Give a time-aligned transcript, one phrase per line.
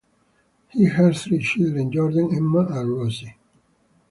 [0.69, 3.35] He has three children, Jorden, Emma, and Rossi.